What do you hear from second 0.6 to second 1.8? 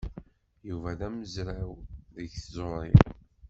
Yuba d amezraw